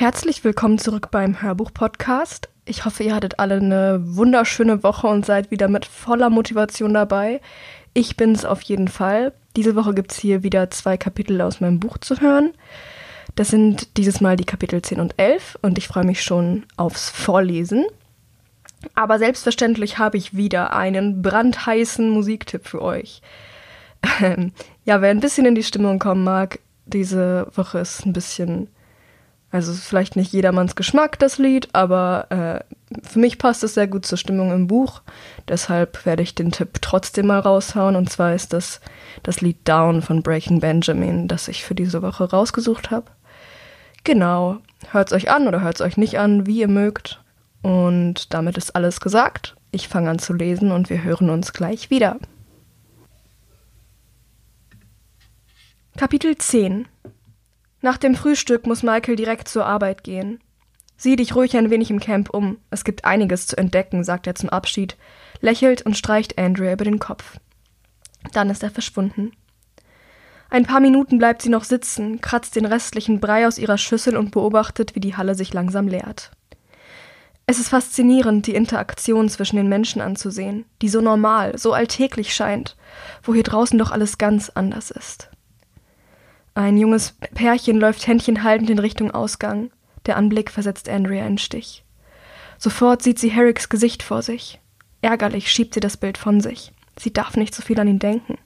[0.00, 2.48] Herzlich willkommen zurück beim Hörbuch-Podcast.
[2.66, 7.40] Ich hoffe, ihr hattet alle eine wunderschöne Woche und seid wieder mit voller Motivation dabei.
[7.94, 9.32] Ich bin es auf jeden Fall.
[9.56, 12.52] Diese Woche gibt es hier wieder zwei Kapitel aus meinem Buch zu hören.
[13.34, 17.10] Das sind dieses Mal die Kapitel 10 und 11 und ich freue mich schon aufs
[17.10, 17.84] Vorlesen.
[18.94, 23.20] Aber selbstverständlich habe ich wieder einen brandheißen Musiktipp für euch.
[24.84, 28.68] ja, wer ein bisschen in die Stimmung kommen mag, diese Woche ist ein bisschen
[29.50, 33.86] also ist vielleicht nicht jedermanns Geschmack, das Lied, aber äh, für mich passt es sehr
[33.86, 35.00] gut zur Stimmung im Buch.
[35.48, 37.96] Deshalb werde ich den Tipp trotzdem mal raushauen.
[37.96, 38.80] Und zwar ist das
[39.22, 43.06] das Lied Down von Breaking Benjamin, das ich für diese Woche rausgesucht habe.
[44.04, 44.58] Genau,
[44.90, 47.22] hört es euch an oder hört es euch nicht an, wie ihr mögt.
[47.62, 49.56] Und damit ist alles gesagt.
[49.70, 52.18] Ich fange an zu lesen und wir hören uns gleich wieder.
[55.96, 56.86] Kapitel 10
[57.80, 60.40] nach dem Frühstück muss Michael direkt zur Arbeit gehen.
[60.96, 62.58] Sieh dich ruhig ein wenig im Camp um.
[62.70, 64.96] Es gibt einiges zu entdecken, sagt er zum Abschied,
[65.40, 67.38] lächelt und streicht Andrea über den Kopf.
[68.32, 69.32] Dann ist er verschwunden.
[70.50, 74.32] Ein paar Minuten bleibt sie noch sitzen, kratzt den restlichen Brei aus ihrer Schüssel und
[74.32, 76.32] beobachtet, wie die Halle sich langsam leert.
[77.46, 82.76] Es ist faszinierend, die Interaktion zwischen den Menschen anzusehen, die so normal, so alltäglich scheint,
[83.22, 85.30] wo hier draußen doch alles ganz anders ist.
[86.58, 89.70] Ein junges Pärchen läuft händchenhaltend in Richtung Ausgang.
[90.06, 91.84] Der Anblick versetzt Andrea einen Stich.
[92.58, 94.58] Sofort sieht sie Herricks Gesicht vor sich.
[95.00, 96.72] Ärgerlich schiebt sie das Bild von sich.
[96.98, 98.38] Sie darf nicht so viel an ihn denken.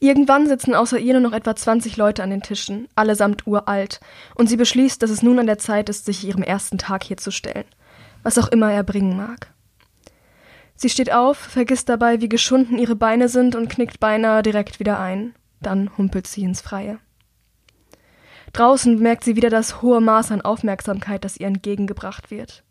[0.00, 4.00] Irgendwann sitzen außer ihr nur noch etwa 20 Leute an den Tischen, allesamt uralt,
[4.34, 7.16] und sie beschließt, dass es nun an der Zeit ist, sich ihrem ersten Tag hier
[7.16, 7.66] zu stellen,
[8.24, 9.54] was auch immer er bringen mag.
[10.74, 14.98] Sie steht auf, vergisst dabei, wie geschunden ihre Beine sind und knickt beinahe direkt wieder
[14.98, 15.32] ein.
[15.64, 16.98] Dann humpelt sie ins Freie.
[18.52, 22.62] Draußen merkt sie wieder das hohe Maß an Aufmerksamkeit, das ihr entgegengebracht wird.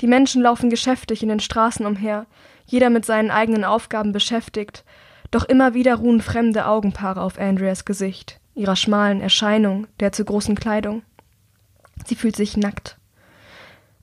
[0.00, 2.26] Die Menschen laufen geschäftig in den Straßen umher,
[2.66, 4.84] jeder mit seinen eigenen Aufgaben beschäftigt,
[5.30, 10.54] doch immer wieder ruhen fremde Augenpaare auf Andreas Gesicht, ihrer schmalen Erscheinung, der zu großen
[10.54, 11.02] Kleidung.
[12.06, 12.98] Sie fühlt sich nackt.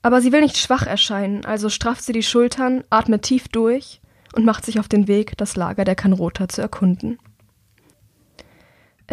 [0.02, 4.02] Aber sie will nicht schwach erscheinen, also strafft sie die Schultern, atmet tief durch
[4.34, 7.20] und macht sich auf den Weg, das Lager der Kanrota zu erkunden.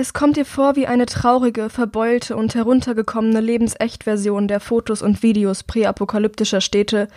[0.00, 5.64] Es kommt ihr vor wie eine traurige, verbeulte und heruntergekommene Lebensechtversion der Fotos und Videos
[5.64, 7.09] präapokalyptischer Städte,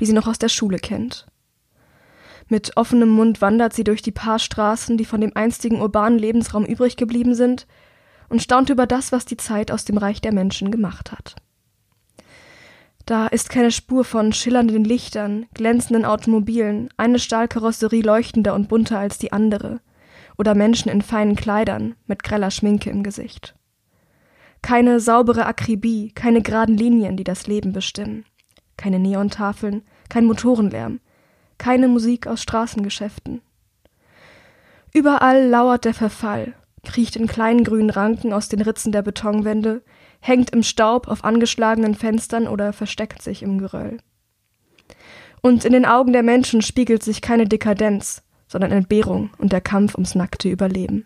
[0.00, 1.28] die sie noch aus der Schule kennt.
[2.48, 6.64] Mit offenem Mund wandert sie durch die paar Straßen, die von dem einstigen urbanen Lebensraum
[6.64, 7.68] übrig geblieben sind,
[8.28, 11.36] und staunt über das, was die Zeit aus dem Reich der Menschen gemacht hat.
[13.06, 19.18] Da ist keine Spur von schillernden Lichtern, glänzenden Automobilen, eine Stahlkarosserie leuchtender und bunter als
[19.18, 19.78] die andere–
[20.36, 23.54] oder Menschen in feinen Kleidern mit greller Schminke im Gesicht.
[24.62, 28.24] Keine saubere Akribie, keine geraden Linien, die das Leben bestimmen.
[28.76, 31.00] Keine Neontafeln, kein Motorenlärm,
[31.58, 33.42] keine Musik aus Straßengeschäften.
[34.92, 39.82] Überall lauert der Verfall, kriecht in kleinen grünen Ranken aus den Ritzen der Betonwände,
[40.20, 43.98] hängt im Staub auf angeschlagenen Fenstern oder versteckt sich im Geröll.
[45.42, 48.22] Und in den Augen der Menschen spiegelt sich keine Dekadenz,
[48.54, 51.04] sondern Entbehrung und der Kampf ums nackte Überleben.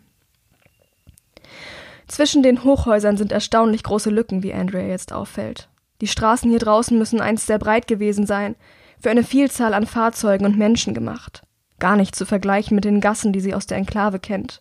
[2.06, 5.70] Zwischen den Hochhäusern sind erstaunlich große Lücken, wie Andrea jetzt auffällt.
[6.02, 8.54] Die Straßen hier draußen müssen einst sehr breit gewesen sein,
[9.00, 11.40] für eine Vielzahl an Fahrzeugen und Menschen gemacht.
[11.78, 14.60] Gar nicht zu vergleichen mit den Gassen, die sie aus der Enklave kennt.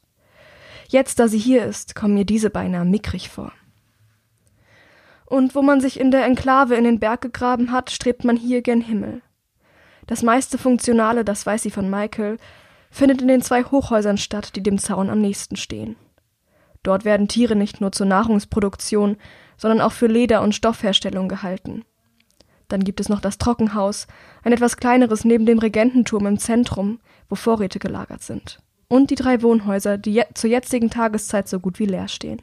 [0.88, 3.52] Jetzt, da sie hier ist, kommen mir diese beinahe mickrig vor.
[5.25, 8.62] Und wo man sich in der Enklave in den Berg gegraben hat, strebt man hier
[8.62, 9.22] gen Himmel.
[10.06, 12.38] Das meiste Funktionale, das weiß sie von Michael,
[12.90, 15.96] findet in den zwei Hochhäusern statt, die dem Zaun am nächsten stehen.
[16.84, 19.18] Dort werden Tiere nicht nur zur Nahrungsproduktion,
[19.58, 21.84] sondern auch für Leder- und Stoffherstellung gehalten.
[22.68, 24.08] Dann gibt es noch das Trockenhaus,
[24.44, 27.00] ein etwas kleineres neben dem Regententurm im Zentrum,
[27.30, 28.59] wo Vorräte gelagert sind.
[28.90, 32.42] Und die drei Wohnhäuser, die je zur jetzigen Tageszeit so gut wie leer stehen.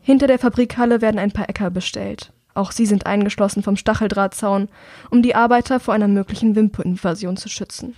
[0.00, 2.32] Hinter der Fabrikhalle werden ein paar Äcker bestellt.
[2.54, 4.68] Auch sie sind eingeschlossen vom Stacheldrahtzaun,
[5.10, 7.94] um die Arbeiter vor einer möglichen Wimpo-Invasion zu schützen.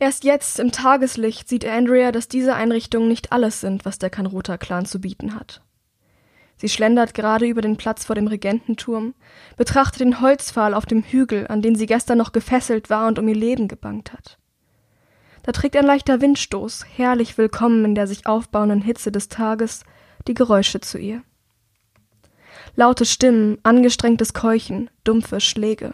[0.00, 4.86] Erst jetzt im Tageslicht sieht Andrea, dass diese Einrichtungen nicht alles sind, was der Kanrota-Clan
[4.86, 5.60] zu bieten hat.
[6.56, 9.14] Sie schlendert gerade über den Platz vor dem Regententurm,
[9.58, 13.28] betrachtet den Holzpfahl auf dem Hügel, an den sie gestern noch gefesselt war und um
[13.28, 14.38] ihr Leben gebangt hat.
[15.42, 19.84] Da trägt ein leichter Windstoß, herrlich willkommen in der sich aufbauenden Hitze des Tages,
[20.26, 21.22] die Geräusche zu ihr.
[22.74, 25.92] Laute Stimmen, angestrengtes Keuchen, dumpfe Schläge.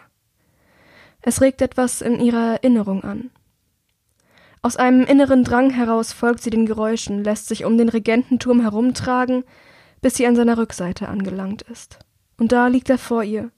[1.21, 3.31] Es regt etwas in ihrer Erinnerung an.
[4.67, 9.45] Aus einem inneren Drang heraus folgt sie den Geräuschen, lässt sich um den Regententurm herumtragen,
[10.01, 11.99] bis sie an seiner Rückseite angelangt ist.
[12.37, 13.49] Und da liegt er vor ihr,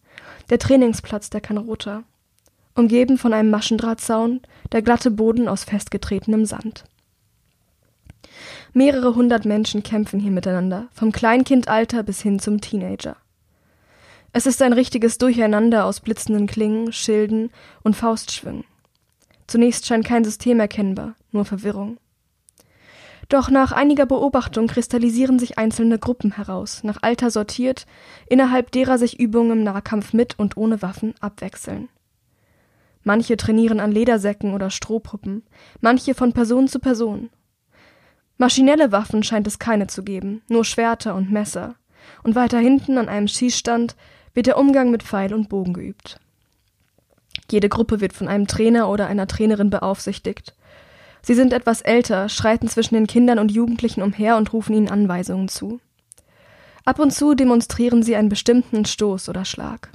[0.51, 2.03] der Trainingsplatz der Kanrota,
[2.75, 4.41] umgeben von einem Maschendrahtzaun,
[4.71, 6.83] der glatte Boden aus festgetretenem Sand.
[8.73, 13.15] Mehrere hundert Menschen kämpfen hier miteinander, vom Kleinkindalter bis hin zum Teenager.
[14.31, 17.49] Es ist ein richtiges Durcheinander aus blitzenden Klingen, Schilden
[17.81, 18.63] und Faustschwüngen.
[19.49, 21.97] Zunächst scheint kein System erkennbar, nur Verwirrung.
[23.29, 27.87] Doch nach einiger Beobachtung kristallisieren sich einzelne Gruppen heraus, nach Alter sortiert,
[28.27, 31.89] innerhalb derer sich Übungen im Nahkampf mit und ohne Waffen abwechseln.
[33.03, 35.41] Manche trainieren an Ledersäcken oder Strohpuppen,
[35.81, 37.31] manche von Person zu Person.
[38.37, 41.73] Maschinelle Waffen scheint es keine zu geben, nur Schwerter und Messer,
[42.21, 43.95] und weiter hinten an einem Schießstand
[44.35, 46.19] wird der Umgang mit Pfeil und Bogen geübt.
[47.51, 50.55] Jede Gruppe wird von einem Trainer oder einer Trainerin beaufsichtigt.
[51.21, 55.47] Sie sind etwas älter, schreiten zwischen den Kindern und Jugendlichen umher und rufen ihnen Anweisungen
[55.47, 55.79] zu.
[56.85, 59.91] Ab und zu demonstrieren sie einen bestimmten Stoß oder Schlag.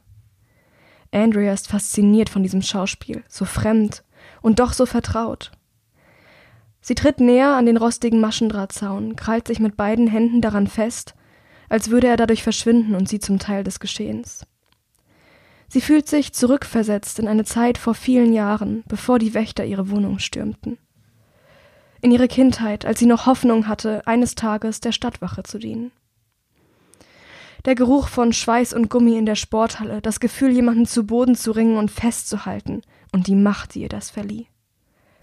[1.13, 4.05] Andrea ist fasziniert von diesem Schauspiel, so fremd
[4.43, 5.53] und doch so vertraut.
[6.81, 11.15] Sie tritt näher an den rostigen Maschendrahtzaun, krallt sich mit beiden Händen daran fest,
[11.69, 14.47] als würde er dadurch verschwinden und sie zum Teil des Geschehens.
[15.69, 20.19] Sie fühlt sich zurückversetzt in eine Zeit vor vielen Jahren, bevor die Wächter ihre Wohnung
[20.19, 20.79] stürmten.
[22.01, 25.91] In ihre Kindheit, als sie noch Hoffnung hatte, eines Tages der Stadtwache zu dienen.
[27.65, 31.51] Der Geruch von Schweiß und Gummi in der Sporthalle, das Gefühl, jemanden zu Boden zu
[31.53, 34.49] ringen und festzuhalten, und die Macht, die ihr das verlieh.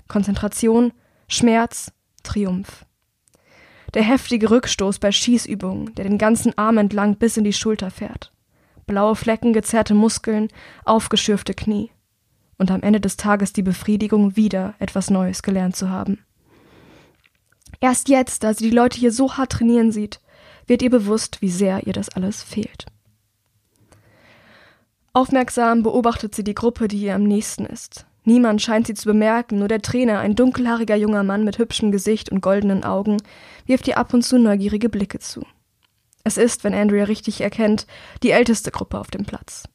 [0.08, 0.92] Konzentration,
[1.28, 1.92] Schmerz,
[2.24, 2.86] Triumph.
[3.94, 8.32] Der heftige Rückstoß bei Schießübungen, der den ganzen Arm entlang bis in die Schulter fährt
[8.92, 10.50] blaue Flecken, gezerrte Muskeln,
[10.84, 11.92] aufgeschürfte Knie.
[12.58, 16.20] Und am Ende des Tages die Befriedigung, wieder etwas Neues gelernt zu haben.
[17.80, 20.20] Erst jetzt, da sie die Leute hier so hart trainieren sieht,
[20.68, 22.86] wird ihr bewusst, wie sehr ihr das alles fehlt.
[25.14, 28.06] Aufmerksam beobachtet sie die Gruppe, die ihr am nächsten ist.
[28.26, 32.30] Niemand scheint sie zu bemerken, nur der Trainer, ein dunkelhaariger junger Mann mit hübschem Gesicht
[32.30, 33.18] und goldenen Augen,
[33.66, 35.46] wirft ihr ab und zu neugierige Blicke zu.
[36.24, 37.88] Es ist, wenn Andrea richtig erkennt,
[38.24, 39.68] die älteste Gruppe auf dem Platz.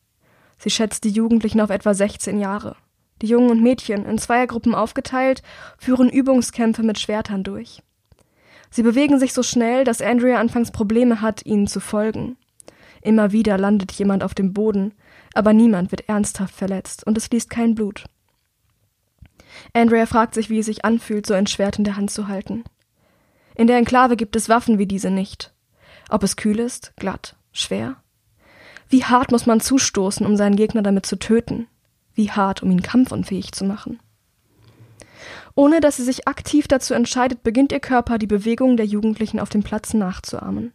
[0.58, 2.76] Sie schätzt die Jugendlichen auf etwa 16 Jahre.
[3.22, 5.42] Die Jungen und Mädchen, in Zweiergruppen aufgeteilt,
[5.78, 7.82] führen Übungskämpfe mit Schwertern durch.
[8.70, 12.36] Sie bewegen sich so schnell, dass Andrea anfangs Probleme hat, ihnen zu folgen.
[13.00, 14.92] Immer wieder landet jemand auf dem Boden,
[15.34, 18.04] aber niemand wird ernsthaft verletzt und es fließt kein Blut.
[19.72, 22.64] Andrea fragt sich, wie es sich anfühlt, so ein Schwert in der Hand zu halten.
[23.54, 25.54] In der Enklave gibt es Waffen wie diese nicht.
[26.08, 27.96] Ob es kühl ist, glatt, schwer?
[28.88, 31.66] Wie hart muss man zustoßen, um seinen Gegner damit zu töten?
[32.14, 34.00] Wie hart, um ihn kampfunfähig zu machen?
[35.54, 39.48] Ohne dass sie sich aktiv dazu entscheidet, beginnt ihr Körper die Bewegungen der Jugendlichen auf
[39.48, 40.72] dem Platz nachzuahmen.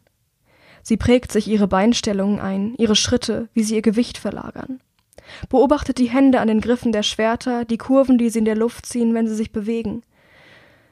[0.83, 4.81] Sie prägt sich ihre Beinstellungen ein, ihre Schritte, wie sie ihr Gewicht verlagern.
[5.49, 8.87] Beobachtet die Hände an den Griffen der Schwerter, die Kurven, die sie in der Luft
[8.87, 10.01] ziehen, wenn sie sich bewegen.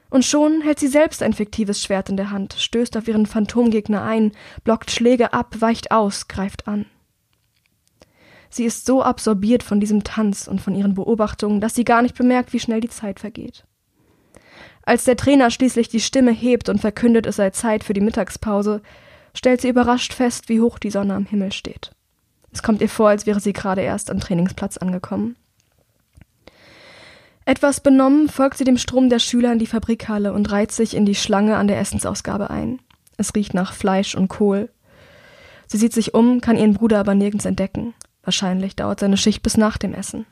[0.09, 4.01] Und schon hält sie selbst ein fiktives Schwert in der Hand, stößt auf ihren Phantomgegner
[4.01, 4.31] ein,
[4.63, 6.85] blockt Schläge ab, weicht aus, greift an.
[8.49, 12.17] Sie ist so absorbiert von diesem Tanz und von ihren Beobachtungen, dass sie gar nicht
[12.17, 13.65] bemerkt, wie schnell die Zeit vergeht.
[14.83, 18.81] Als der Trainer schließlich die Stimme hebt und verkündet, es sei Zeit für die Mittagspause,
[19.35, 21.91] stellt sie überrascht fest, wie hoch die Sonne am Himmel steht.
[22.51, 25.35] Es kommt ihr vor, als wäre sie gerade erst am Trainingsplatz angekommen.
[27.49, 31.07] Etwas benommen folgt sie dem Strom der Schüler in die Fabrikhalle und reiht sich in
[31.07, 32.77] die Schlange an der Essensausgabe ein.
[33.17, 34.69] Es riecht nach Fleisch und Kohl.
[35.65, 37.95] Sie sieht sich um, kann ihren Bruder aber nirgends entdecken.
[38.21, 40.27] Wahrscheinlich dauert seine Schicht bis nach dem Essen.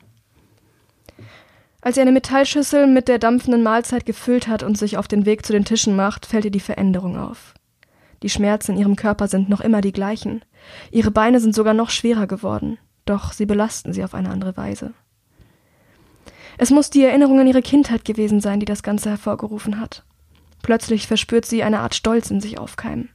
[1.80, 5.44] Als sie eine Metallschüssel mit der dampfenden Mahlzeit gefüllt hat und sich auf den Weg
[5.44, 7.52] zu den Tischen macht, fällt ihr die Veränderung auf.
[8.22, 10.44] Die Schmerzen in ihrem Körper sind noch immer die gleichen.
[10.92, 14.94] Ihre Beine sind sogar noch schwerer geworden, doch sie belasten sie auf eine andere Weise.
[16.58, 20.02] Es muss die Erinnerung an ihre Kindheit gewesen sein, die das Ganze hervorgerufen hat.
[20.62, 23.10] Plötzlich verspürt sie eine Art Stolz in sich aufkeimen.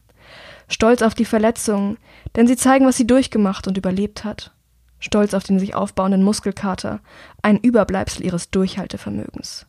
[0.70, 1.98] Stolz auf die Verletzungen,
[2.38, 4.54] denn sie zeigen, was sie durchgemacht und überlebt hat.
[5.00, 7.02] Stolz auf den sich aufbauenden Muskelkater,
[7.42, 9.66] ein Überbleibsel ihres Durchhaltevermögens.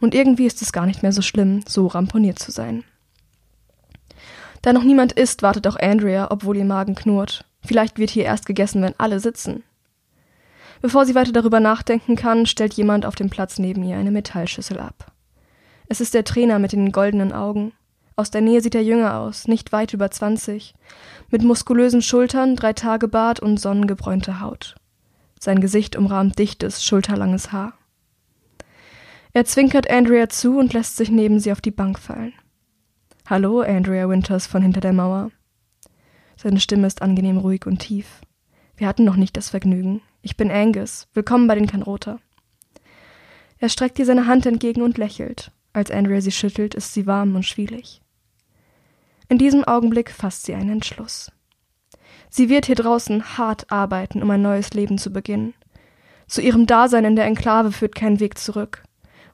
[0.00, 2.84] Und irgendwie ist es gar nicht mehr so schlimm, so ramponiert zu sein.
[4.62, 7.44] Da noch niemand isst, wartet auch Andrea, obwohl ihr Magen knurrt.
[7.64, 9.64] Vielleicht wird hier erst gegessen, wenn alle sitzen.
[10.84, 14.78] Bevor sie weiter darüber nachdenken kann, stellt jemand auf dem Platz neben ihr eine Metallschüssel
[14.78, 15.12] ab.
[15.88, 17.72] Es ist der Trainer mit den goldenen Augen.
[18.16, 20.74] Aus der Nähe sieht er jünger aus, nicht weit über zwanzig,
[21.30, 24.74] mit muskulösen Schultern, drei Tage Bart und sonnengebräunte Haut.
[25.40, 27.72] Sein Gesicht umrahmt dichtes, schulterlanges Haar.
[29.32, 32.34] Er zwinkert Andrea zu und lässt sich neben sie auf die Bank fallen.
[33.24, 35.30] Hallo, Andrea Winters von hinter der Mauer.
[36.36, 38.20] Seine Stimme ist angenehm ruhig und tief.
[38.76, 40.02] Wir hatten noch nicht das Vergnügen.
[40.26, 41.06] Ich bin Angus.
[41.12, 42.18] Willkommen bei den Kanroter.
[43.58, 45.50] Er streckt ihr seine Hand entgegen und lächelt.
[45.74, 48.00] Als Andrea sie schüttelt, ist sie warm und schwielig.
[49.28, 51.30] In diesem Augenblick fasst sie einen Entschluss.
[52.30, 55.52] Sie wird hier draußen hart arbeiten, um ein neues Leben zu beginnen.
[56.26, 58.82] Zu ihrem Dasein in der Enklave führt kein Weg zurück,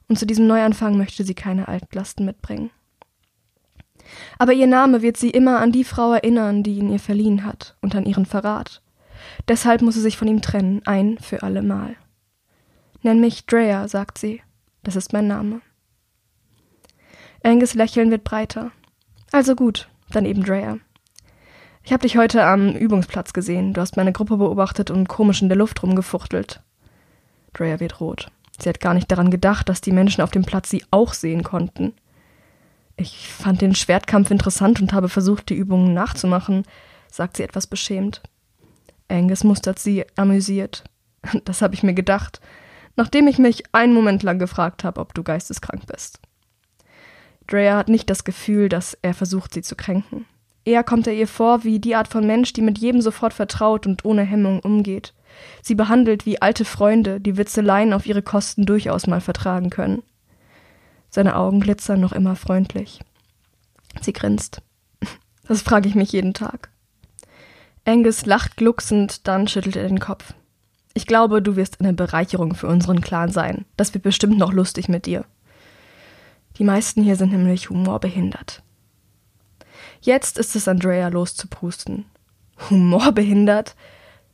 [0.09, 2.69] und zu diesem Neuanfang möchte sie keine Altlasten mitbringen.
[4.37, 7.77] Aber ihr Name wird sie immer an die Frau erinnern, die ihn ihr verliehen hat,
[7.79, 8.81] und an ihren Verrat.
[9.47, 11.95] Deshalb muss sie sich von ihm trennen, ein für allemal.
[13.03, 14.41] Nenn mich Drea, sagt sie.
[14.83, 15.61] Das ist mein Name.
[17.43, 18.71] Angus Lächeln wird breiter.
[19.31, 20.77] Also gut, dann eben Drea.
[21.83, 23.73] Ich habe dich heute am Übungsplatz gesehen.
[23.73, 26.61] Du hast meine Gruppe beobachtet und komisch in der Luft rumgefuchtelt.
[27.53, 28.31] Drea wird rot.
[28.59, 31.43] Sie hat gar nicht daran gedacht, dass die Menschen auf dem Platz sie auch sehen
[31.43, 31.93] konnten.
[32.97, 36.63] Ich fand den Schwertkampf interessant und habe versucht, die Übungen nachzumachen,
[37.09, 38.21] sagt sie etwas beschämt.
[39.11, 40.83] Angus mustert sie amüsiert.
[41.45, 42.41] Das habe ich mir gedacht,
[42.95, 46.19] nachdem ich mich einen Moment lang gefragt habe, ob du geisteskrank bist.
[47.47, 50.25] Drea hat nicht das Gefühl, dass er versucht, sie zu kränken.
[50.63, 53.87] Eher kommt er ihr vor wie die Art von Mensch, die mit jedem sofort vertraut
[53.87, 55.13] und ohne Hemmung umgeht.
[55.61, 60.03] Sie behandelt wie alte Freunde, die Witzeleien auf ihre Kosten durchaus mal vertragen können.
[61.09, 63.01] Seine Augen glitzern noch immer freundlich.
[64.01, 64.61] Sie grinst.
[65.47, 66.70] Das frage ich mich jeden Tag.
[67.85, 70.33] Angus lacht glucksend, dann schüttelt er den Kopf.
[70.93, 73.65] Ich glaube, du wirst eine Bereicherung für unseren Clan sein.
[73.77, 75.25] Das wird bestimmt noch lustig mit dir.
[76.57, 78.61] Die meisten hier sind nämlich humorbehindert.
[80.01, 82.05] Jetzt ist es Andrea loszuprusten.
[82.69, 83.75] Humorbehindert?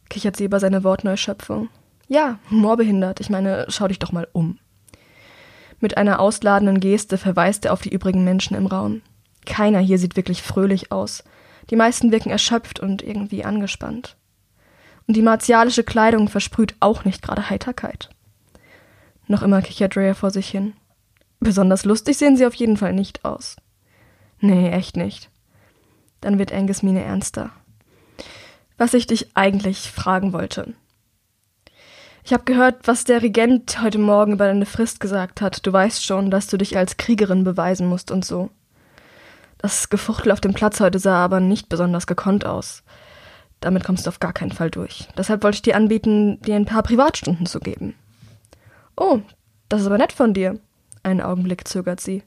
[0.09, 1.69] kichert sie über seine Wortneuschöpfung.
[2.07, 3.19] Ja, humorbehindert.
[3.19, 4.57] Ich meine, schau dich doch mal um.
[5.79, 9.01] Mit einer ausladenden Geste verweist er auf die übrigen Menschen im Raum.
[9.45, 11.23] Keiner hier sieht wirklich fröhlich aus.
[11.69, 14.15] Die meisten wirken erschöpft und irgendwie angespannt.
[15.07, 18.09] Und die martialische Kleidung versprüht auch nicht gerade Heiterkeit.
[19.27, 20.73] Noch immer kichert Rhea vor sich hin.
[21.39, 23.57] Besonders lustig sehen sie auf jeden Fall nicht aus.
[24.39, 25.29] Nee, echt nicht.
[26.21, 27.51] Dann wird Angus Miene ernster.
[28.77, 30.73] Was ich dich eigentlich fragen wollte.
[32.23, 35.65] Ich habe gehört, was der Regent heute Morgen über deine Frist gesagt hat.
[35.65, 38.49] Du weißt schon, dass du dich als Kriegerin beweisen musst und so.
[39.57, 42.83] Das Gefuchtel auf dem Platz heute sah aber nicht besonders gekonnt aus.
[43.59, 45.07] Damit kommst du auf gar keinen Fall durch.
[45.17, 47.95] Deshalb wollte ich dir anbieten, dir ein paar Privatstunden zu geben.
[48.95, 49.19] Oh,
[49.69, 50.59] das ist aber nett von dir.
[51.03, 52.23] Einen Augenblick zögert sie.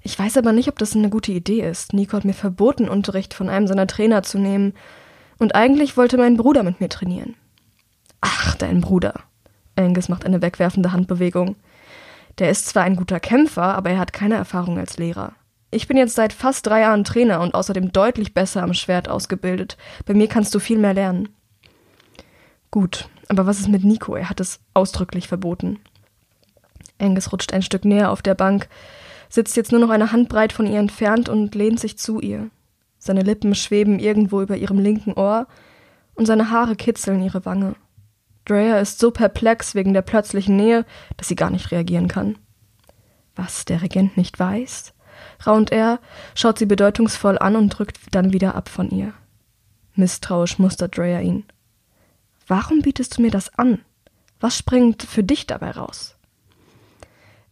[0.00, 1.92] Ich weiß aber nicht, ob das eine gute Idee ist.
[1.92, 4.74] Nico hat mir verboten, Unterricht von einem seiner Trainer zu nehmen.
[5.38, 7.34] Und eigentlich wollte mein Bruder mit mir trainieren.
[8.20, 9.14] Ach, dein Bruder.
[9.76, 11.56] Angus macht eine wegwerfende Handbewegung.
[12.38, 15.32] Der ist zwar ein guter Kämpfer, aber er hat keine Erfahrung als Lehrer.
[15.70, 19.76] Ich bin jetzt seit fast drei Jahren Trainer und außerdem deutlich besser am Schwert ausgebildet.
[20.06, 21.28] Bei mir kannst du viel mehr lernen.
[22.70, 24.14] Gut, aber was ist mit Nico?
[24.14, 25.78] Er hat es ausdrücklich verboten.
[26.98, 28.68] Angus rutscht ein Stück näher auf der Bank,
[29.28, 32.50] sitzt jetzt nur noch eine Handbreit von ihr entfernt und lehnt sich zu ihr.
[32.98, 35.46] Seine Lippen schweben irgendwo über ihrem linken Ohr
[36.14, 37.76] und seine Haare kitzeln ihre Wange.
[38.46, 40.86] Drea ist so perplex wegen der plötzlichen Nähe,
[41.18, 42.38] dass sie gar nicht reagieren kann.
[43.36, 44.94] Was der Regent nicht weiß?
[45.70, 46.00] Er,
[46.34, 49.12] schaut sie bedeutungsvoll an und drückt dann wieder ab von ihr.
[49.94, 51.44] Misstrauisch mustert Drea ihn.
[52.46, 53.80] Warum bietest du mir das an?
[54.40, 56.16] Was springt für dich dabei raus?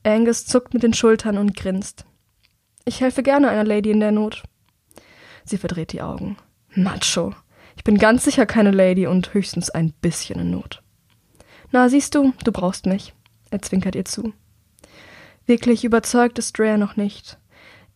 [0.04, 2.04] Angus zuckt mit den Schultern und grinst.
[2.84, 4.44] Ich helfe gerne einer Lady in der Not.
[5.44, 6.36] Sie verdreht die Augen.
[6.74, 7.34] Macho.
[7.76, 10.82] Ich bin ganz sicher keine Lady und höchstens ein bisschen in Not.
[11.72, 13.14] Na, siehst du, du brauchst mich.
[13.50, 14.32] Er zwinkert ihr zu.
[15.46, 17.38] Wirklich überzeugt ist Drea noch nicht.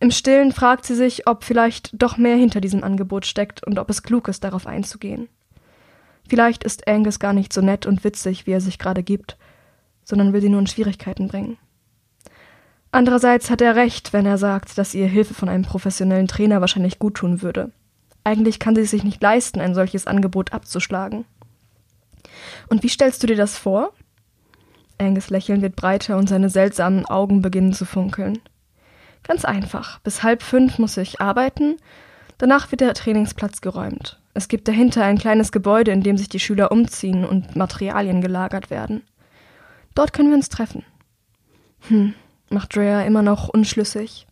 [0.00, 3.90] Im Stillen fragt sie sich, ob vielleicht doch mehr hinter diesem Angebot steckt und ob
[3.90, 5.28] es klug ist, darauf einzugehen.
[6.26, 9.36] Vielleicht ist Angus gar nicht so nett und witzig, wie er sich gerade gibt,
[10.02, 11.58] sondern will sie nur in Schwierigkeiten bringen.
[12.92, 16.98] Andererseits hat er recht, wenn er sagt, dass ihr Hilfe von einem professionellen Trainer wahrscheinlich
[16.98, 17.70] gut tun würde.
[18.24, 21.24] Eigentlich kann sie es sich nicht leisten, ein solches Angebot abzuschlagen.
[22.68, 23.92] Und wie stellst du dir das vor?
[24.98, 28.38] Angus Lächeln wird breiter und seine seltsamen Augen beginnen zu funkeln.
[29.22, 29.98] Ganz einfach.
[30.00, 31.76] Bis halb fünf muss ich arbeiten.
[32.38, 34.20] Danach wird der Trainingsplatz geräumt.
[34.32, 38.70] Es gibt dahinter ein kleines Gebäude, in dem sich die Schüler umziehen und Materialien gelagert
[38.70, 39.02] werden.
[39.94, 40.84] Dort können wir uns treffen.
[41.88, 42.14] Hm,
[42.48, 44.26] macht Drea immer noch unschlüssig.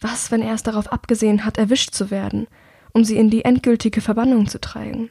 [0.00, 2.46] Was, wenn er es darauf abgesehen hat, erwischt zu werden,
[2.92, 5.10] um sie in die endgültige Verbannung zu treiben?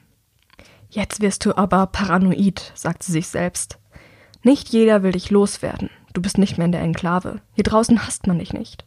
[0.90, 3.80] Jetzt wirst du aber paranoid, sagt sie sich selbst.
[4.44, 5.90] Nicht jeder will dich loswerden.
[6.14, 7.42] Du bist nicht mehr in der Enklave.
[7.54, 8.86] Hier draußen hasst man dich nicht.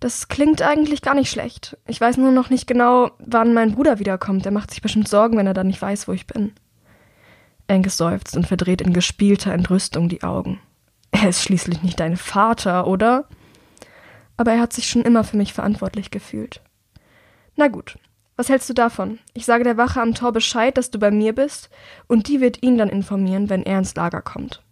[0.00, 1.76] Das klingt eigentlich gar nicht schlecht.
[1.86, 4.46] Ich weiß nur noch nicht genau, wann mein Bruder wiederkommt.
[4.46, 6.52] Er macht sich bestimmt Sorgen, wenn er dann nicht weiß, wo ich bin.
[7.66, 10.60] Angus seufzt und verdreht in gespielter Entrüstung die Augen.
[11.10, 13.28] Er ist schließlich nicht dein Vater, oder?
[14.36, 16.62] Aber er hat sich schon immer für mich verantwortlich gefühlt.
[17.56, 17.98] Na gut,
[18.36, 19.18] was hältst du davon?
[19.34, 21.70] Ich sage der Wache am Tor Bescheid, dass du bei mir bist,
[22.06, 24.62] und die wird ihn dann informieren, wenn er ins Lager kommt.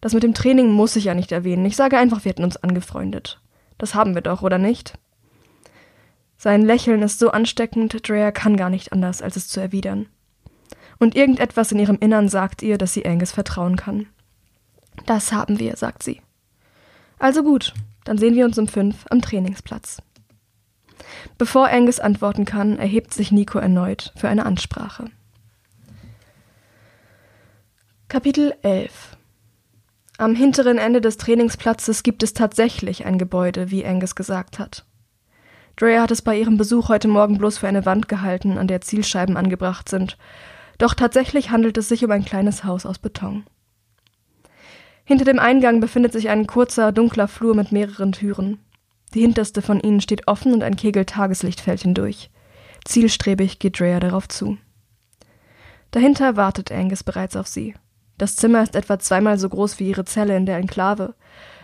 [0.00, 1.64] Das mit dem Training muss ich ja nicht erwähnen.
[1.66, 3.40] Ich sage einfach, wir hätten uns angefreundet.
[3.78, 4.98] Das haben wir doch, oder nicht?
[6.36, 10.06] Sein Lächeln ist so ansteckend, Drea kann gar nicht anders, als es zu erwidern.
[10.98, 14.06] Und irgendetwas in ihrem Innern sagt ihr, dass sie Angus vertrauen kann.
[15.06, 16.20] Das haben wir, sagt sie.
[17.18, 20.02] Also gut, dann sehen wir uns um fünf am Trainingsplatz.
[21.38, 25.10] Bevor Angus antworten kann, erhebt sich Nico erneut für eine Ansprache.
[28.08, 29.16] Kapitel 11
[30.20, 34.84] Am hinteren Ende des Trainingsplatzes gibt es tatsächlich ein Gebäude, wie Angus gesagt hat.
[35.76, 38.82] Drea hat es bei ihrem Besuch heute Morgen bloß für eine Wand gehalten, an der
[38.82, 40.18] Zielscheiben angebracht sind,
[40.76, 43.44] doch tatsächlich handelt es sich um ein kleines Haus aus Beton.
[45.04, 48.58] Hinter dem Eingang befindet sich ein kurzer, dunkler Flur mit mehreren Türen.
[49.14, 52.30] Die hinterste von ihnen steht offen und ein Kegel Tageslicht fällt hindurch.
[52.84, 54.58] Zielstrebig geht Drea darauf zu.
[55.92, 57.74] Dahinter wartet Angus bereits auf sie.
[58.20, 61.14] Das Zimmer ist etwa zweimal so groß wie ihre Zelle in der Enklave,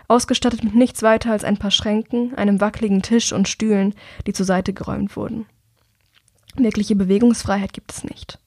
[0.08, 3.94] ausgestattet mit nichts weiter als ein paar Schränken, einem wackeligen Tisch und Stühlen,
[4.26, 5.44] die zur Seite geräumt wurden.
[6.56, 8.38] Wirkliche Bewegungsfreiheit gibt es nicht.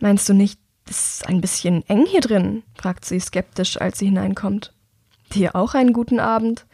[0.00, 2.62] Meinst du nicht, es ist ein bisschen eng hier drin?
[2.74, 4.74] fragt sie skeptisch, als sie hineinkommt.
[5.32, 6.66] Dir auch einen guten Abend?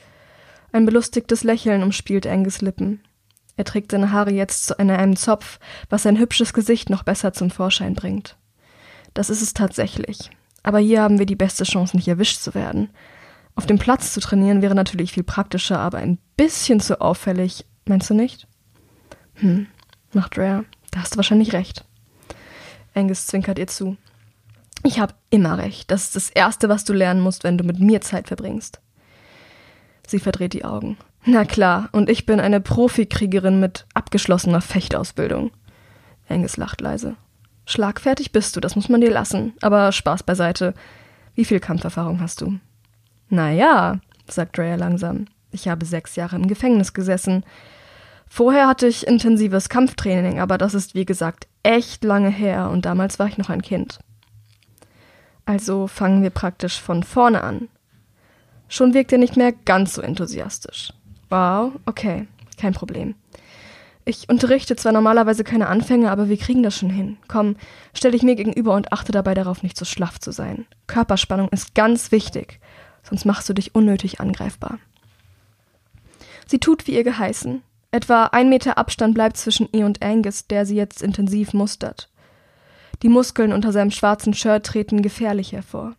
[0.73, 3.05] Ein belustigtes Lächeln umspielt Angus Lippen.
[3.57, 7.51] Er trägt seine Haare jetzt in einem Zopf, was sein hübsches Gesicht noch besser zum
[7.51, 8.37] Vorschein bringt.
[9.17, 10.31] Das ist es tatsächlich.
[10.63, 12.91] Aber hier haben wir die beste Chance, nicht erwischt zu werden.
[13.55, 18.11] Auf dem Platz zu trainieren wäre natürlich viel praktischer, aber ein bisschen zu auffällig, meinst
[18.11, 18.47] du nicht?
[19.37, 19.69] Hm,
[20.13, 20.67] macht Rare.
[20.91, 21.87] Da hast du wahrscheinlich recht.
[22.95, 23.97] Angus zwinkert ihr zu.
[24.83, 25.91] Ich habe immer recht.
[25.91, 28.81] Das ist das Erste, was du lernen musst, wenn du mit mir Zeit verbringst.
[30.07, 30.99] Sie verdreht die Augen.
[31.25, 35.53] Na klar, und ich bin eine Profikriegerin mit abgeschlossener Fechtausbildung.
[36.29, 37.17] Angus lacht leise.
[37.67, 39.53] Schlagfertig bist du, das muss man dir lassen.
[39.61, 40.73] Aber Spaß beiseite.
[41.35, 42.59] Wie viel Kampferfahrung hast du?
[43.29, 43.99] Na ja,
[44.29, 45.27] sagt Drea langsam.
[45.51, 47.45] Ich habe sechs Jahre im Gefängnis gesessen.
[48.29, 53.19] Vorher hatte ich intensives Kampftraining, aber das ist wie gesagt echt lange her und damals
[53.19, 53.99] war ich noch ein Kind.
[55.45, 57.69] Also fangen wir praktisch von vorne an.
[58.69, 60.93] Schon wirkt er nicht mehr ganz so enthusiastisch.
[61.31, 62.27] Wow, okay,
[62.59, 63.15] kein Problem.
[64.07, 67.19] Ich unterrichte zwar normalerweise keine Anfänger, aber wir kriegen das schon hin.
[67.29, 67.57] Komm,
[67.93, 70.65] stell dich mir gegenüber und achte dabei darauf, nicht so schlaff zu sein.
[70.87, 72.61] Körperspannung ist ganz wichtig,
[73.03, 74.79] sonst machst du dich unnötig angreifbar.
[76.47, 77.63] Sie tut wie ihr geheißen.
[77.91, 82.09] Etwa ein Meter Abstand bleibt zwischen ihr und Angus, der sie jetzt intensiv mustert.
[83.03, 85.97] Die Muskeln unter seinem schwarzen Shirt treten gefährlich hervor.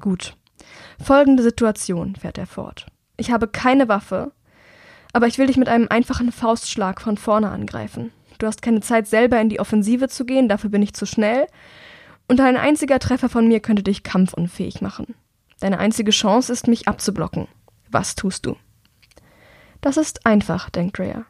[0.00, 0.34] Gut,
[1.02, 2.86] Folgende Situation, fährt er fort.
[3.16, 4.32] Ich habe keine Waffe,
[5.12, 8.12] aber ich will dich mit einem einfachen Faustschlag von vorne angreifen.
[8.38, 11.46] Du hast keine Zeit, selber in die Offensive zu gehen, dafür bin ich zu schnell,
[12.28, 15.14] und ein einziger Treffer von mir könnte dich kampfunfähig machen.
[15.60, 17.46] Deine einzige Chance ist, mich abzublocken.
[17.90, 18.56] Was tust du?
[19.80, 21.24] Das ist einfach, denkt Rhea.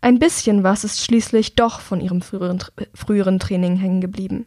[0.00, 4.46] Ein bisschen was ist schließlich doch von ihrem früheren, früheren Training hängen geblieben.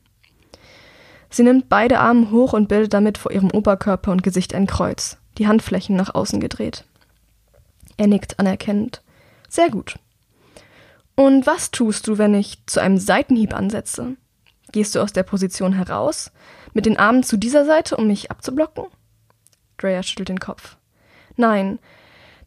[1.29, 5.17] Sie nimmt beide Arme hoch und bildet damit vor ihrem Oberkörper und Gesicht ein Kreuz,
[5.37, 6.85] die Handflächen nach außen gedreht.
[7.97, 9.01] Er nickt anerkennend.
[9.49, 9.95] Sehr gut.
[11.15, 14.15] Und was tust du, wenn ich zu einem Seitenhieb ansetze?
[14.71, 16.31] Gehst du aus der Position heraus,
[16.73, 18.85] mit den Armen zu dieser Seite, um mich abzublocken?
[19.77, 20.77] Drea schüttelt den Kopf.
[21.35, 21.79] Nein,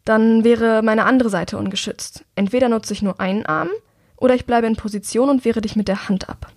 [0.05, 2.25] dann wäre meine andere Seite ungeschützt.
[2.35, 3.69] Entweder nutze ich nur einen Arm,
[4.17, 6.51] oder ich bleibe in Position und wehre dich mit der Hand ab.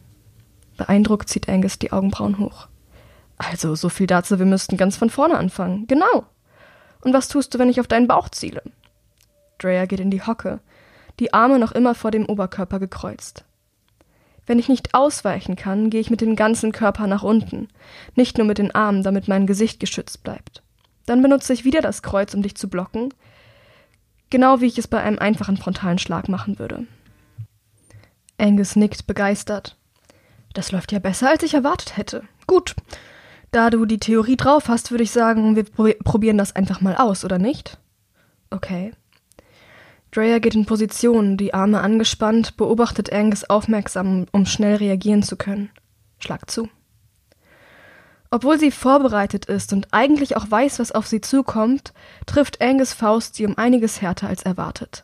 [0.76, 2.68] Beeindruckt zieht Angus die Augenbrauen hoch.
[3.38, 5.86] Also, so viel dazu, wir müssten ganz von vorne anfangen.
[5.86, 6.26] Genau.
[7.00, 8.62] Und was tust du, wenn ich auf deinen Bauch ziele?
[9.58, 10.60] Drea geht in die Hocke,
[11.20, 13.44] die Arme noch immer vor dem Oberkörper gekreuzt.
[14.46, 17.68] Wenn ich nicht ausweichen kann, gehe ich mit dem ganzen Körper nach unten,
[18.14, 20.62] nicht nur mit den Armen, damit mein Gesicht geschützt bleibt.
[21.06, 23.12] Dann benutze ich wieder das Kreuz, um dich zu blocken,
[24.30, 26.86] genau wie ich es bei einem einfachen frontalen Schlag machen würde.
[28.38, 29.76] Angus nickt begeistert.
[30.52, 32.22] Das läuft ja besser, als ich erwartet hätte.
[32.46, 32.74] Gut.
[33.50, 37.24] Da du die Theorie drauf hast, würde ich sagen, wir probieren das einfach mal aus,
[37.24, 37.78] oder nicht?
[38.50, 38.92] Okay.
[40.14, 45.70] Drea geht in Position, die Arme angespannt, beobachtet Angus aufmerksam, um schnell reagieren zu können.
[46.18, 46.68] Schlag zu.
[48.30, 51.92] Obwohl sie vorbereitet ist und eigentlich auch weiß, was auf sie zukommt,
[52.26, 55.02] trifft Angus Faust sie um einiges härter als erwartet.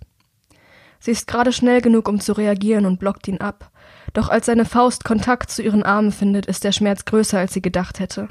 [1.01, 3.73] Sie ist gerade schnell genug, um zu reagieren und blockt ihn ab.
[4.13, 7.63] Doch als seine Faust Kontakt zu ihren Armen findet, ist der Schmerz größer, als sie
[7.63, 8.29] gedacht hätte.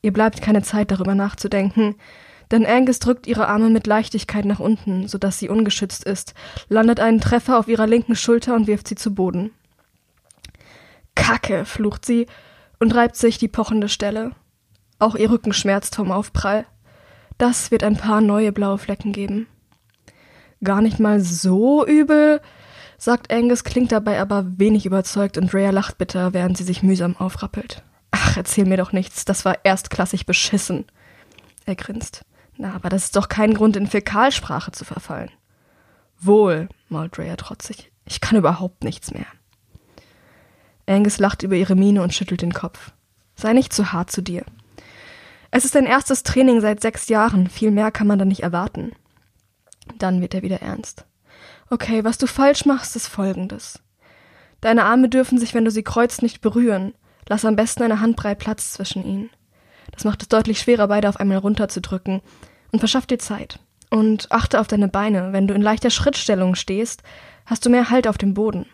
[0.00, 1.96] Ihr bleibt keine Zeit, darüber nachzudenken,
[2.50, 6.34] denn Angus drückt ihre Arme mit Leichtigkeit nach unten, sodass sie ungeschützt ist,
[6.68, 9.50] landet einen Treffer auf ihrer linken Schulter und wirft sie zu Boden.
[11.14, 12.26] Kacke, flucht sie
[12.78, 14.32] und reibt sich die pochende Stelle.
[14.98, 16.66] Auch ihr Rücken schmerzt vom Aufprall.
[17.38, 19.46] Das wird ein paar neue blaue Flecken geben.
[20.62, 22.40] Gar nicht mal so übel,
[22.96, 27.16] sagt Angus, klingt dabei aber wenig überzeugt und Rhea lacht bitter, während sie sich mühsam
[27.16, 27.82] aufrappelt.
[28.10, 30.86] Ach, erzähl mir doch nichts, das war erstklassig beschissen.
[31.66, 32.22] Er grinst.
[32.58, 35.30] Na, aber das ist doch kein Grund, in Fäkalsprache zu verfallen.
[36.18, 37.92] Wohl, mault Rhea trotzig.
[38.04, 39.26] Ich kann überhaupt nichts mehr.
[40.86, 42.92] Angus lacht über ihre Miene und schüttelt den Kopf.
[43.34, 44.44] Sei nicht zu hart zu dir.
[45.50, 48.92] Es ist dein erstes Training seit sechs Jahren, viel mehr kann man da nicht erwarten.
[49.98, 51.04] Dann wird er wieder ernst.
[51.70, 53.80] Okay, was du falsch machst, ist folgendes.
[54.60, 56.94] Deine Arme dürfen sich, wenn du sie kreuzt, nicht berühren.
[57.28, 59.30] Lass am besten eine Handbreit Platz zwischen ihnen.
[59.92, 62.20] Das macht es deutlich schwerer, beide auf einmal runterzudrücken.
[62.72, 63.58] Und verschaff dir Zeit.
[63.90, 65.32] Und achte auf deine Beine.
[65.32, 67.02] Wenn du in leichter Schrittstellung stehst,
[67.46, 68.66] hast du mehr Halt auf dem Boden.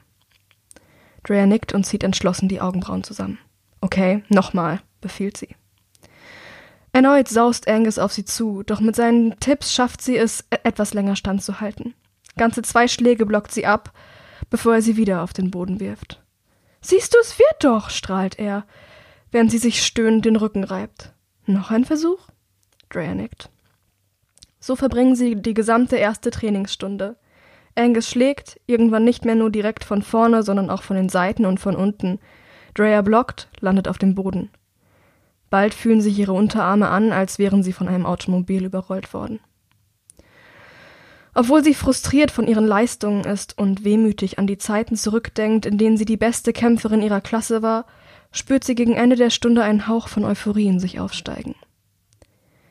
[1.25, 3.38] Drea nickt und zieht entschlossen die Augenbrauen zusammen.
[3.81, 5.55] Okay, nochmal, befiehlt sie.
[6.92, 10.92] Erneut saust Angus auf sie zu, doch mit seinen Tipps schafft sie es, e- etwas
[10.92, 11.94] länger standzuhalten.
[12.37, 13.92] Ganze zwei Schläge blockt sie ab,
[14.51, 16.22] bevor er sie wieder auf den Boden wirft.
[16.81, 18.66] Siehst du, es wird doch, strahlt er,
[19.33, 21.12] während sie sich stöhnend den Rücken reibt.
[21.47, 22.29] Noch ein Versuch?
[22.88, 23.51] Drea nickt.
[24.61, 27.16] So verbringen sie die gesamte erste Trainingsstunde.
[27.75, 31.59] Angus schlägt, irgendwann nicht mehr nur direkt von vorne, sondern auch von den Seiten und
[31.59, 32.21] von unten.
[32.75, 34.51] Drea blockt, landet auf dem Boden.
[35.51, 39.40] Bald fühlen sich ihre Unterarme an, als wären sie von einem Automobil überrollt worden.
[41.35, 45.97] Obwohl sie frustriert von ihren Leistungen ist und wehmütig an die Zeiten zurückdenkt, in denen
[45.97, 47.87] sie die beste Kämpferin ihrer Klasse war,
[48.33, 51.55] spürt sie gegen Ende der Stunde einen Hauch von Euphorie in sich aufsteigen.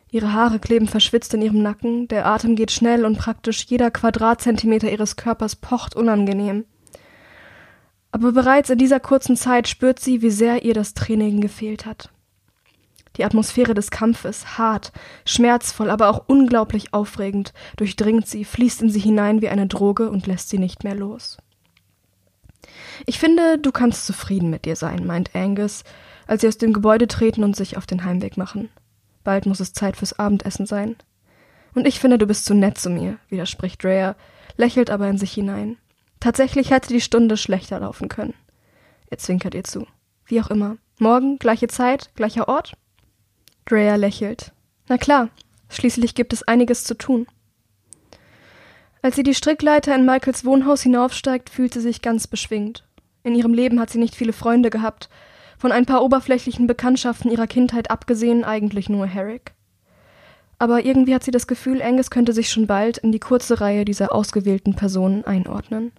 [0.10, 4.92] Ihre Haare kleben verschwitzt in ihrem Nacken, der Atem geht schnell und praktisch jeder Quadratzentimeter
[4.92, 6.66] ihres Körpers pocht unangenehm.
[8.12, 12.10] Aber bereits in dieser kurzen Zeit spürt sie, wie sehr ihr das Training gefehlt hat.
[13.18, 14.92] Die Atmosphäre des Kampfes, hart,
[15.26, 20.28] schmerzvoll, aber auch unglaublich aufregend, durchdringt sie, fließt in sie hinein wie eine Droge und
[20.28, 21.38] lässt sie nicht mehr los.
[23.06, 25.84] Ich finde, du kannst zufrieden mit dir sein, meint Angus,
[26.28, 28.70] als sie aus dem Gebäude treten und sich auf den Heimweg machen.
[29.24, 30.96] Bald muss es Zeit fürs Abendessen sein.
[31.74, 34.16] Und ich finde, du bist zu nett zu mir, widerspricht Drea,
[34.58, 35.78] lächelt aber in sich hinein.
[36.20, 38.34] Tatsächlich hätte die Stunde schlechter laufen können.
[39.10, 39.88] Er zwinkert ihr zu.
[40.26, 40.78] Wie auch immer.
[41.00, 42.74] Morgen, gleiche Zeit, gleicher Ort?
[43.66, 44.54] Drea lächelt.
[44.88, 45.30] Na klar,
[45.70, 47.28] schließlich gibt es einiges zu tun.
[49.04, 52.86] Als sie die Strickleiter in Michaels Wohnhaus hinaufsteigt, fühlt sie sich ganz beschwingt.
[53.24, 55.10] In ihrem Leben hat sie nicht viele Freunde gehabt,
[55.58, 59.54] von ein paar oberflächlichen Bekanntschaften ihrer Kindheit abgesehen eigentlich nur Herrick.
[60.60, 63.86] Aber irgendwie hat sie das Gefühl, Angus könnte sich schon bald in die kurze Reihe
[63.86, 65.92] dieser ausgewählten Personen einordnen.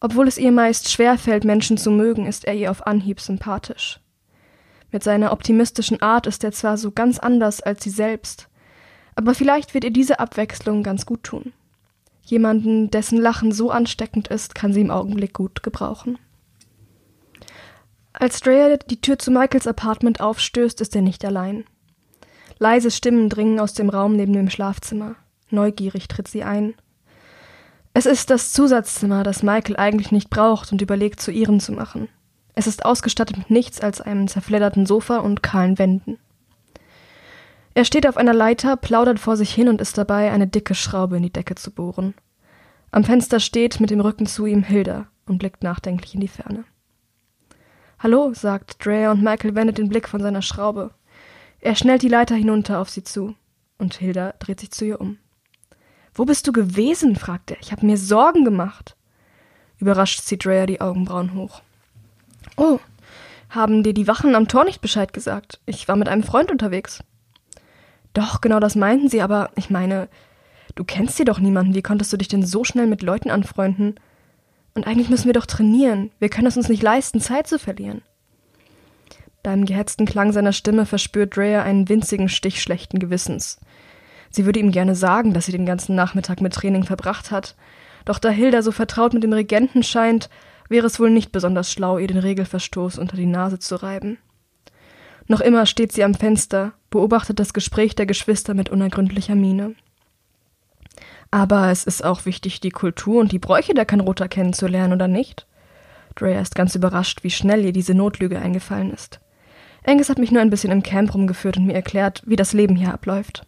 [0.00, 4.00] Obwohl es ihr meist schwer fällt, Menschen zu mögen, ist er ihr auf Anhieb sympathisch.
[4.90, 8.48] Mit seiner optimistischen Art ist er zwar so ganz anders als sie selbst,
[9.14, 11.52] aber vielleicht wird ihr diese Abwechslung ganz gut tun.
[12.28, 16.18] Jemanden, dessen Lachen so ansteckend ist, kann sie im Augenblick gut gebrauchen.
[18.12, 21.64] Als Drea die Tür zu Michaels Apartment aufstößt, ist er nicht allein.
[22.58, 25.14] Leise Stimmen dringen aus dem Raum neben dem Schlafzimmer.
[25.48, 26.74] Neugierig tritt sie ein.
[27.94, 32.08] Es ist das Zusatzzimmer, das Michael eigentlich nicht braucht und überlegt, zu ihrem zu machen.
[32.54, 36.18] Es ist ausgestattet mit nichts als einem zerfledderten Sofa und kahlen Wänden.
[37.78, 41.16] Er steht auf einer Leiter, plaudert vor sich hin und ist dabei, eine dicke Schraube
[41.16, 42.14] in die Decke zu bohren.
[42.90, 46.64] Am Fenster steht mit dem Rücken zu ihm Hilda und blickt nachdenklich in die Ferne.
[48.00, 50.90] Hallo, sagt Drea und Michael wendet den Blick von seiner Schraube.
[51.60, 53.36] Er schnellt die Leiter hinunter auf sie zu.
[53.78, 55.18] Und Hilda dreht sich zu ihr um.
[56.12, 57.14] Wo bist du gewesen?
[57.14, 57.60] fragt er.
[57.60, 58.96] Ich habe mir Sorgen gemacht.
[59.78, 61.62] Überrascht zieht Drea die Augenbrauen hoch.
[62.56, 62.80] Oh,
[63.50, 65.60] haben dir die Wachen am Tor nicht Bescheid gesagt?
[65.64, 67.04] Ich war mit einem Freund unterwegs.
[68.18, 70.08] Doch, genau das meinten sie, aber ich meine,
[70.74, 71.76] du kennst hier doch niemanden.
[71.76, 73.94] Wie konntest du dich denn so schnell mit Leuten anfreunden?
[74.74, 76.10] Und eigentlich müssen wir doch trainieren.
[76.18, 78.02] Wir können es uns nicht leisten, Zeit zu verlieren.
[79.44, 83.60] Beim gehetzten Klang seiner Stimme verspürt Drea einen winzigen Stich schlechten Gewissens.
[84.30, 87.54] Sie würde ihm gerne sagen, dass sie den ganzen Nachmittag mit Training verbracht hat,
[88.04, 90.28] doch da Hilda so vertraut mit dem Regenten scheint,
[90.68, 94.18] wäre es wohl nicht besonders schlau, ihr den Regelverstoß unter die Nase zu reiben.
[95.28, 99.74] Noch immer steht sie am Fenster, beobachtet das Gespräch der Geschwister mit unergründlicher Miene.
[101.30, 105.46] Aber es ist auch wichtig, die Kultur und die Bräuche der Kanrota kennenzulernen, oder nicht?
[106.14, 109.20] Drea ist ganz überrascht, wie schnell ihr diese Notlüge eingefallen ist.
[109.86, 112.76] Angus hat mich nur ein bisschen im Camp rumgeführt und mir erklärt, wie das Leben
[112.76, 113.46] hier abläuft.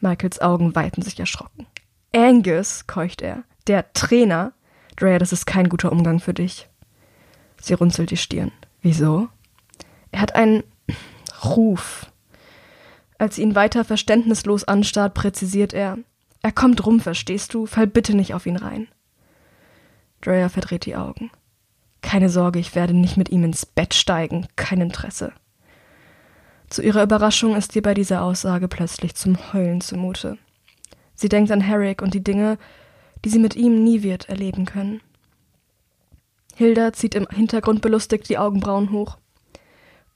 [0.00, 1.66] Michaels Augen weiten sich erschrocken.
[2.14, 4.52] Angus, keucht er, der Trainer?
[4.96, 6.68] Drea, das ist kein guter Umgang für dich.
[7.60, 8.52] Sie runzelt die Stirn.
[8.82, 9.28] Wieso?
[10.12, 10.62] Er hat einen
[11.44, 12.06] Ruf.
[13.18, 15.98] Als sie ihn weiter verständnislos anstarrt, präzisiert er.
[16.40, 17.66] Er kommt rum, verstehst du?
[17.66, 18.88] Fall bitte nicht auf ihn rein.
[20.20, 21.30] Drea verdreht die Augen.
[22.00, 25.32] Keine Sorge, ich werde nicht mit ihm ins Bett steigen, kein Interesse.
[26.68, 30.38] Zu ihrer Überraschung ist ihr bei dieser Aussage plötzlich zum Heulen zumute.
[31.14, 32.58] Sie denkt an Herrick und die Dinge,
[33.24, 35.00] die sie mit ihm nie wird erleben können.
[36.54, 39.18] Hilda zieht im Hintergrund belustigt die Augenbrauen hoch.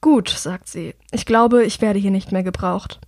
[0.03, 0.97] Gut, sagt sie.
[1.13, 3.01] Ich glaube, ich werde hier nicht mehr gebraucht.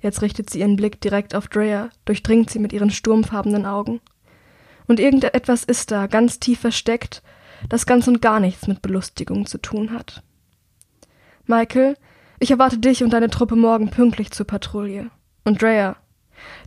[0.00, 4.00] Jetzt richtet sie ihren Blick direkt auf Drea, durchdringt sie mit ihren sturmfarbenen Augen.
[4.88, 7.22] Und irgendetwas ist da, ganz tief versteckt,
[7.68, 10.24] das ganz und gar nichts mit Belustigung zu tun hat.
[11.46, 11.96] Michael,
[12.40, 15.10] ich erwarte dich und deine Truppe morgen pünktlich zur Patrouille.
[15.44, 15.96] Und Drea,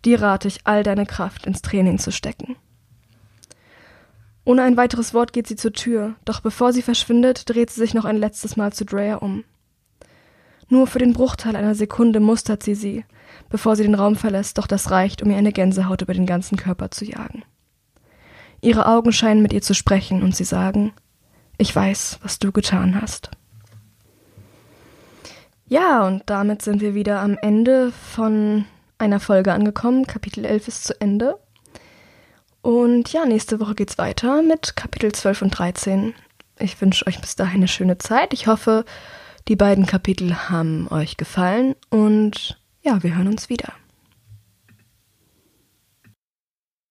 [0.06, 2.56] dir rate ich, all deine Kraft ins Training zu stecken.
[4.44, 7.94] Ohne ein weiteres Wort geht sie zur Tür, doch bevor sie verschwindet, dreht sie sich
[7.94, 9.44] noch ein letztes Mal zu Drea um.
[10.68, 13.06] Nur für den Bruchteil einer Sekunde mustert sie sie,
[13.50, 16.58] bevor sie den Raum verlässt, doch das reicht, um ihr eine Gänsehaut über den ganzen
[16.58, 17.44] Körper zu jagen.
[18.62, 20.94] Ihre Augen scheinen mit ihr zu sprechen und sie sagen,
[21.58, 23.32] ich weiß, was du getan hast.
[25.68, 28.66] Ja, und damit sind wir wieder am Ende von
[28.98, 30.06] einer Folge angekommen.
[30.06, 31.38] Kapitel 11 ist zu Ende.
[32.62, 36.14] Und ja, nächste Woche geht's weiter mit Kapitel 12 und 13.
[36.60, 38.34] Ich wünsche euch bis dahin eine schöne Zeit.
[38.34, 38.86] Ich hoffe,
[39.48, 43.74] die beiden Kapitel haben euch gefallen und ja, wir hören uns wieder.